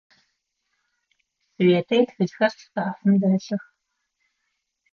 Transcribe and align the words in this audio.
Светэ 1.53 1.95
итхылъхэр 2.01 2.51
шкафым 2.59 3.11
дэлъых. 3.21 3.63